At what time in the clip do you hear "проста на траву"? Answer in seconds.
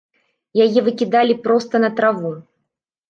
1.45-2.33